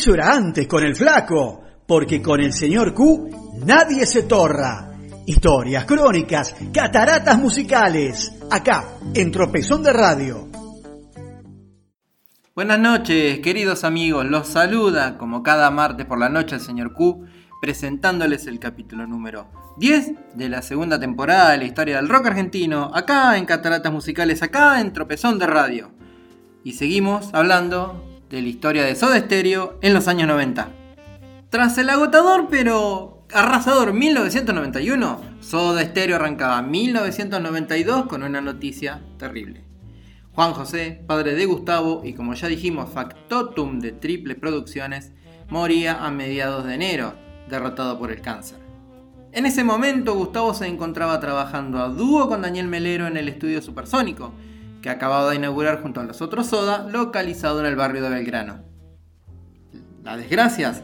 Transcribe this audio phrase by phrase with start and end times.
[0.00, 4.94] Eso era antes con el flaco, porque con el señor Q nadie se torra.
[5.26, 10.48] Historias, crónicas, cataratas musicales, acá, en Tropezón de Radio.
[12.54, 14.24] Buenas noches, queridos amigos.
[14.24, 17.26] Los saluda, como cada martes por la noche, el señor Q,
[17.60, 22.90] presentándoles el capítulo número 10 de la segunda temporada de la historia del rock argentino,
[22.94, 25.90] acá en Cataratas Musicales, acá en Tropezón de Radio.
[26.64, 30.68] Y seguimos hablando de la historia de Soda Stereo en los años 90.
[31.50, 39.64] Tras el agotador pero arrasador 1991, Soda Stereo arrancaba 1992 con una noticia terrible.
[40.32, 45.12] Juan José, padre de Gustavo y como ya dijimos factotum de Triple Producciones,
[45.48, 47.14] moría a mediados de enero,
[47.48, 48.58] derrotado por el cáncer.
[49.32, 53.60] En ese momento Gustavo se encontraba trabajando a dúo con Daniel Melero en el estudio
[53.60, 54.32] Supersónico,
[54.82, 58.64] que acababa de inaugurar junto a los otros Soda, localizado en el barrio de Belgrano.
[60.02, 60.82] Las desgracias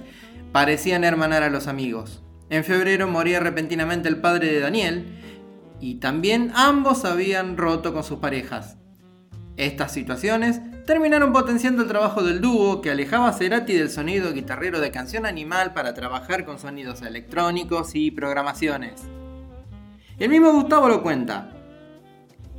[0.52, 2.22] parecían hermanar a los amigos.
[2.50, 5.06] En febrero moría repentinamente el padre de Daniel
[5.80, 8.76] y también ambos habían roto con sus parejas.
[9.56, 14.80] Estas situaciones terminaron potenciando el trabajo del dúo que alejaba a Cerati del sonido guitarrero
[14.80, 19.02] de canción animal para trabajar con sonidos electrónicos y programaciones.
[20.18, 21.55] El mismo Gustavo lo cuenta.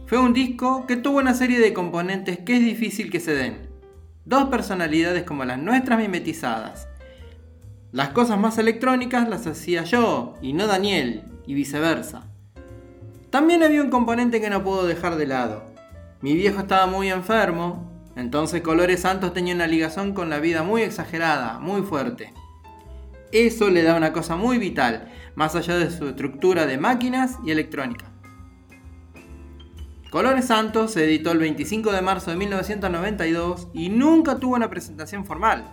[0.08, 3.68] Fue un disco que tuvo una serie de componentes que es difícil que se den.
[4.24, 6.88] Dos personalidades como las nuestras mimetizadas.
[7.92, 12.24] Las cosas más electrónicas las hacía yo y no Daniel, y viceversa.
[13.32, 15.66] También había un componente que no puedo dejar de lado.
[16.22, 20.84] Mi viejo estaba muy enfermo, entonces Colores Santos tenía una ligación con la vida muy
[20.84, 22.34] exagerada, muy fuerte.
[23.34, 27.52] Eso le da una cosa muy vital, más allá de su estructura de máquinas y
[27.52, 28.06] electrónica.
[30.10, 35.26] Colores Santos se editó el 25 de marzo de 1992 y nunca tuvo una presentación
[35.26, 35.66] formal,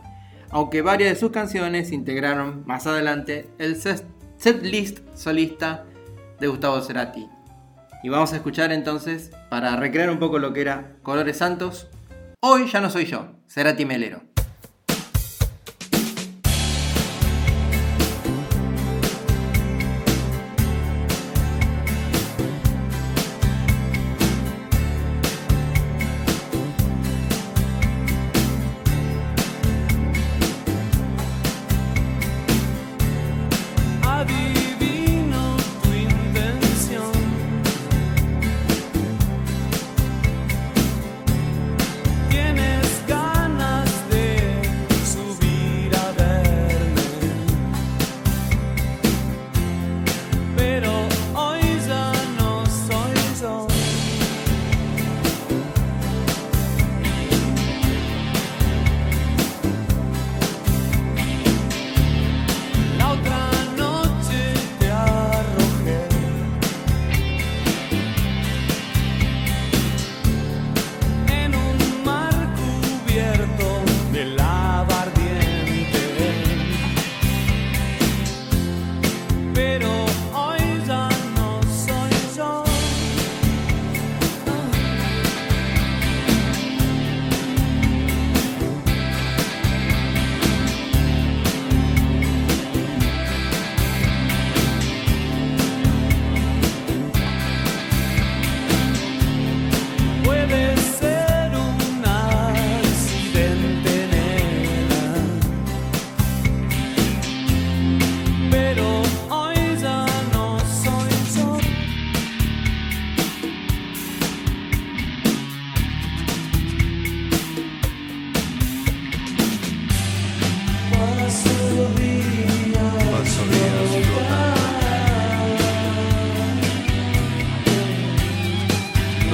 [0.51, 4.05] aunque varias de sus canciones integraron más adelante el set
[4.62, 5.84] list solista
[6.41, 7.28] de Gustavo Cerati.
[8.03, 11.89] Y vamos a escuchar entonces, para recrear un poco lo que era Colores Santos,
[12.47, 14.34] Hoy ya no soy yo, Cerati Melero.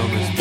[0.00, 0.39] numbers.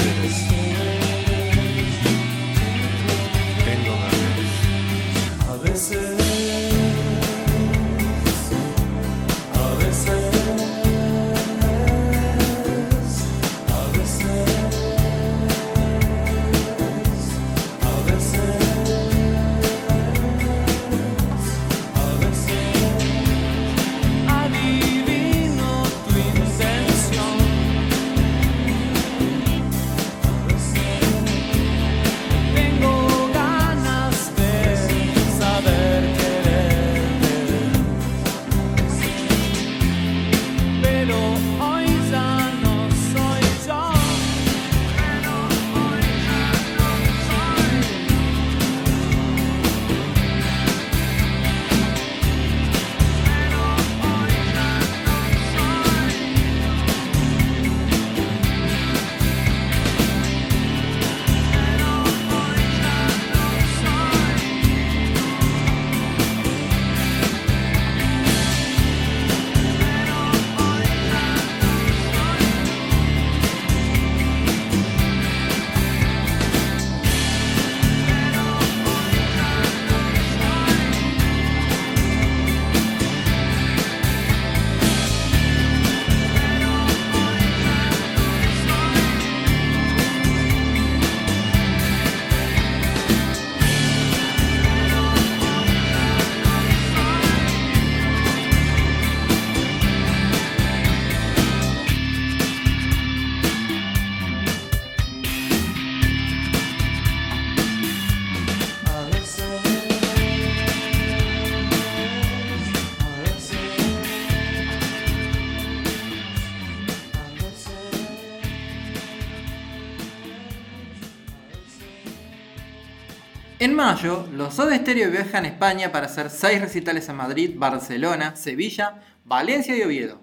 [123.79, 128.99] Mayo, los Soda Stereo viajan a España para hacer seis recitales en Madrid, Barcelona, Sevilla,
[129.23, 130.19] Valencia y Oviedo,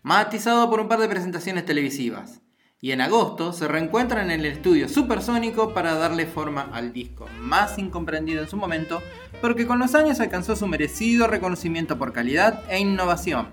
[0.00, 2.40] matizado por un par de presentaciones televisivas.
[2.80, 7.76] Y en agosto se reencuentran en el estudio Supersónico para darle forma al disco más
[7.76, 9.02] incomprendido en su momento,
[9.42, 13.48] porque con los años alcanzó su merecido reconocimiento por calidad e innovación,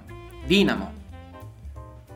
[0.48, 0.90] Dynamo.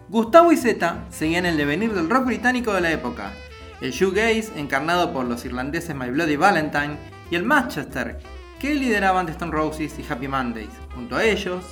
[0.07, 3.33] Gustavo y Zeta seguían el devenir del rock británico de la época,
[3.81, 8.19] el shoegaze encarnado por los irlandeses My Bloody Valentine y el Manchester
[8.59, 10.69] que lideraban The Stone Roses y Happy Mondays.
[10.95, 11.63] Junto a ellos,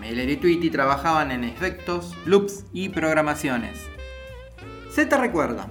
[0.00, 3.78] Miller y Tweety trabajaban en efectos, loops y programaciones.
[4.90, 5.68] Z recuerda.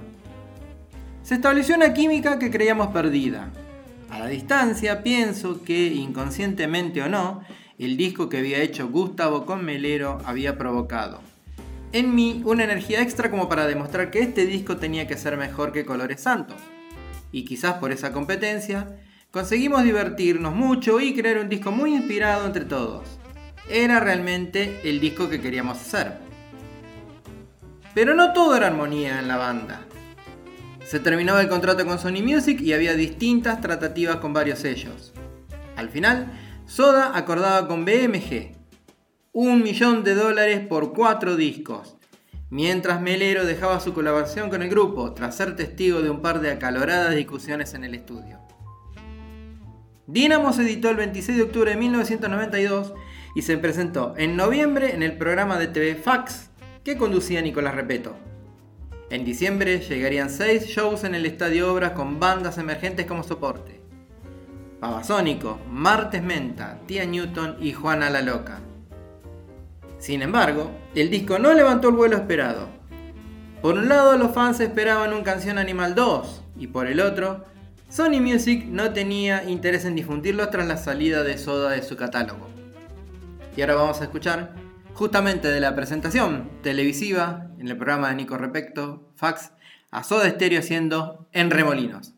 [1.22, 3.50] Se estableció una química que creíamos perdida.
[4.10, 7.42] A la distancia pienso que, inconscientemente o no,
[7.78, 11.20] el disco que había hecho Gustavo con Melero había provocado
[11.92, 15.72] en mí una energía extra como para demostrar que este disco tenía que ser mejor
[15.72, 16.56] que Colores Santos.
[17.30, 18.98] Y quizás por esa competencia,
[19.32, 23.08] conseguimos divertirnos mucho y crear un disco muy inspirado entre todos.
[23.68, 26.18] Era realmente el disco que queríamos hacer.
[27.94, 29.86] Pero no todo era armonía en la banda.
[30.84, 35.14] Se terminaba el contrato con Sony Music y había distintas tratativas con varios sellos.
[35.76, 36.30] Al final,
[36.66, 38.52] Soda acordaba con BMG,
[39.32, 41.96] un millón de dólares por cuatro discos.
[42.50, 46.50] Mientras Melero dejaba su colaboración con el grupo tras ser testigo de un par de
[46.50, 48.51] acaloradas discusiones en el estudio.
[50.12, 52.92] Dynamo se editó el 26 de octubre de 1992
[53.34, 56.50] y se presentó en noviembre en el programa de TV Fax
[56.84, 58.14] que conducía Nicolás Repeto.
[59.08, 63.80] En diciembre llegarían seis shows en el Estadio Obras con bandas emergentes como soporte.
[64.80, 68.60] Babasónico, Martes Menta, Tía Newton y Juana la Loca.
[69.96, 72.68] Sin embargo, el disco no levantó el vuelo esperado.
[73.62, 77.46] Por un lado, los fans esperaban un Canción Animal 2, y por el otro,
[77.92, 82.48] Sony Music no tenía interés en difundirlo tras la salida de Soda de su catálogo.
[83.54, 84.54] Y ahora vamos a escuchar
[84.94, 89.52] justamente de la presentación televisiva en el programa de Nico Repecto, Fax,
[89.90, 92.14] a Soda Stereo haciendo En Remolinos.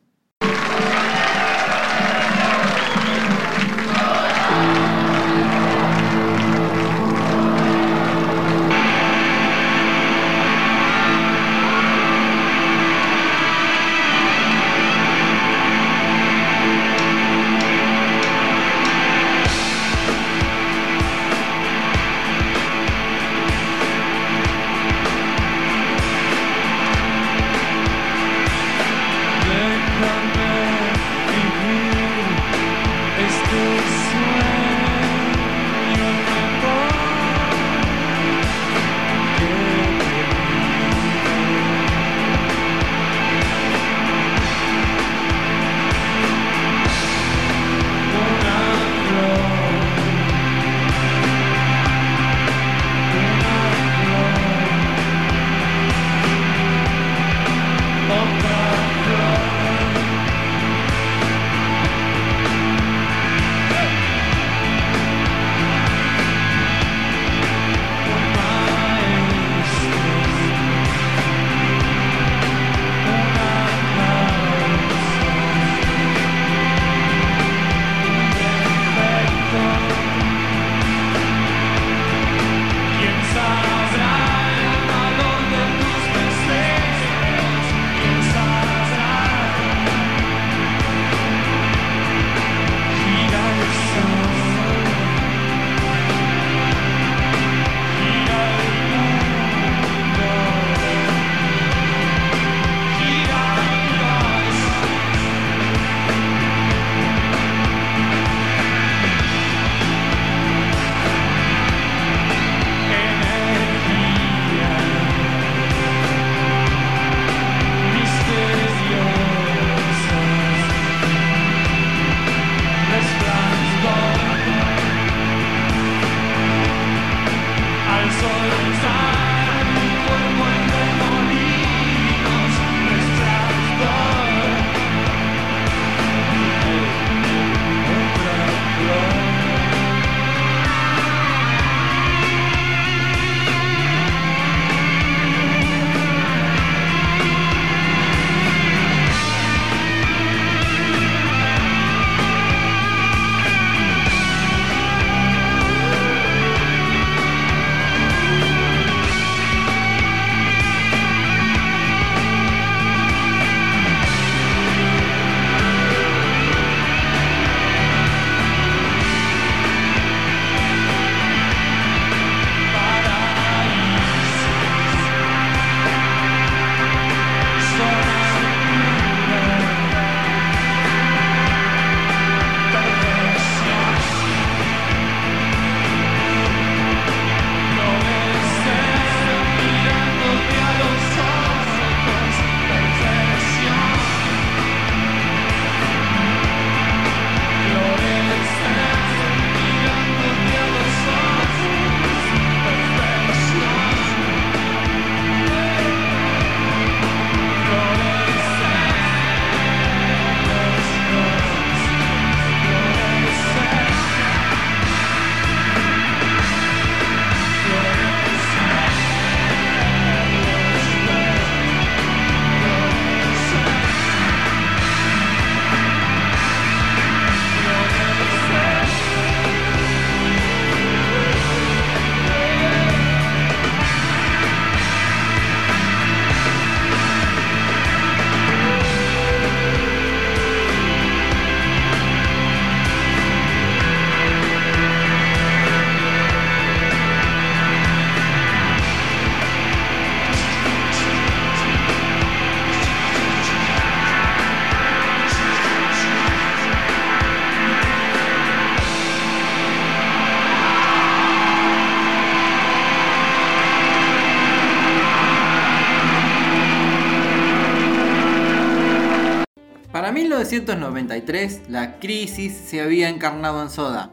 [270.44, 274.10] 1993, la crisis se había encarnado en Soda.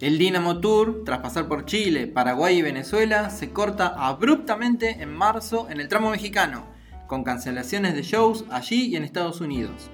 [0.00, 5.68] El Dynamo Tour, tras pasar por Chile, Paraguay y Venezuela, se corta abruptamente en marzo
[5.70, 6.66] en el tramo mexicano,
[7.06, 9.90] con cancelaciones de shows allí y en Estados Unidos.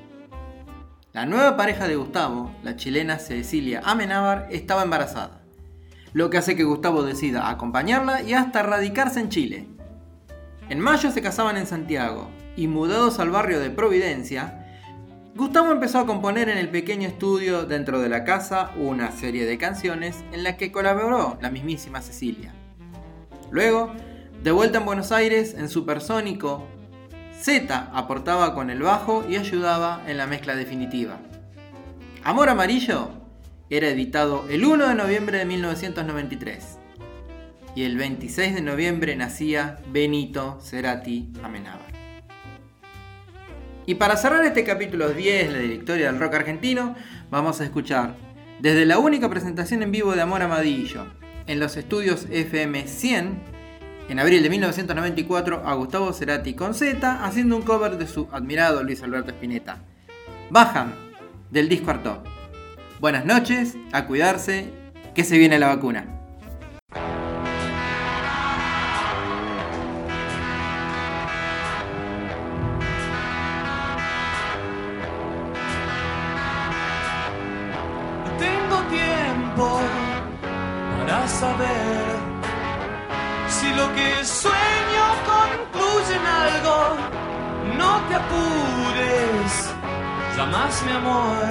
[1.13, 5.43] La nueva pareja de Gustavo, la chilena Cecilia Amenábar, estaba embarazada,
[6.13, 9.69] lo que hace que Gustavo decida acompañarla y hasta radicarse en Chile.
[10.69, 14.62] En mayo se casaban en Santiago y mudados al barrio de Providencia,
[15.35, 19.57] Gustavo empezó a componer en el pequeño estudio dentro de la casa una serie de
[19.57, 22.53] canciones en las que colaboró la mismísima Cecilia.
[23.51, 23.93] Luego,
[24.43, 26.69] de vuelta en Buenos Aires, en Supersónico,
[27.41, 31.19] Z aportaba con el bajo y ayudaba en la mezcla definitiva.
[32.25, 33.09] Amor Amarillo
[33.71, 36.79] era editado el 1 de noviembre de 1993
[37.75, 41.92] y el 26 de noviembre nacía Benito Cerati Amenábar.
[43.85, 46.95] Y para cerrar este capítulo 10 de la historia del rock argentino,
[47.31, 48.15] vamos a escuchar
[48.61, 51.07] desde la única presentación en vivo de Amor Amadillo
[51.49, 53.41] en los estudios FM 100
[54.09, 58.85] en abril de 1994 a Gustavo Cerati con Z haciendo un cover de su admirado
[58.85, 59.79] Luis Alberto Spinetta.
[60.51, 60.95] Bajan
[61.51, 62.23] del disco Arto.
[63.01, 64.71] Buenas noches, a cuidarse,
[65.13, 66.22] que se viene la vacuna.
[81.29, 82.05] Saber
[83.49, 86.77] si lo que sueño concluye en algo.
[87.77, 89.75] No te apures,
[90.37, 91.45] jamás mi amor,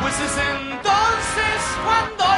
[0.00, 2.31] pues es entonces cuando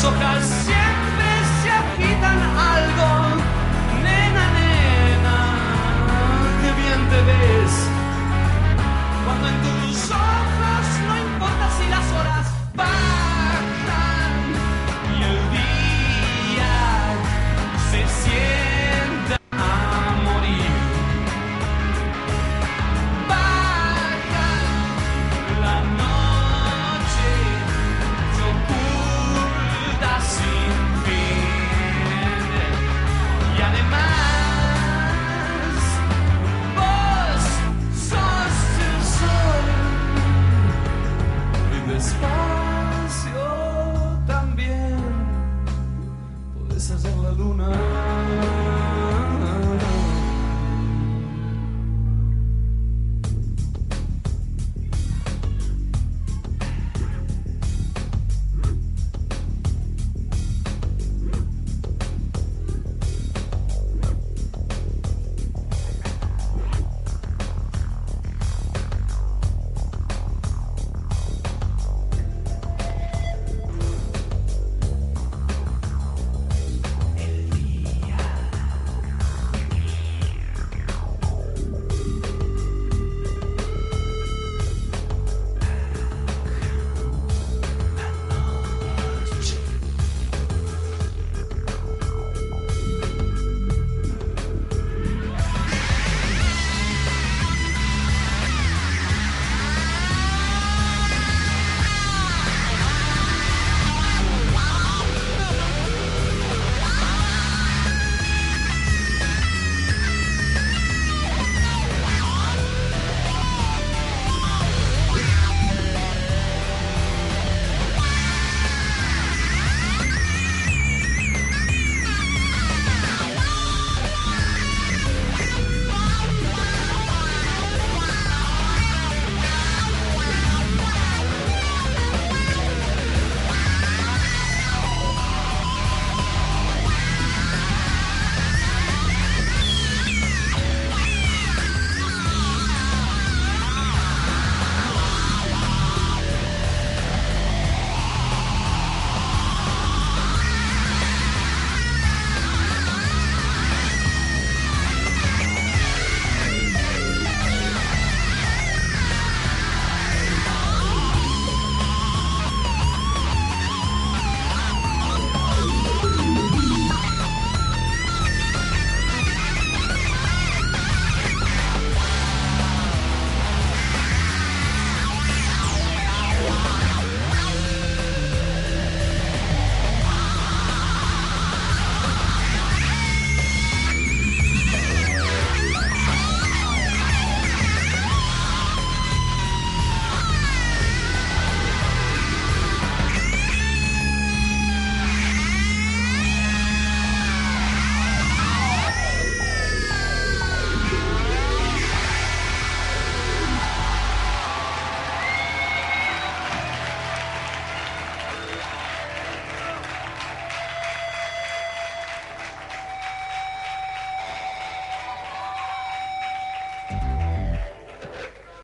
[0.00, 1.30] Tus hojas siempre
[1.60, 3.36] se agitan algo.
[4.02, 5.38] Nena, nena,
[6.62, 7.72] qué bien te ves.
[9.26, 13.29] Cuando en tus ojos no importa si las horas van.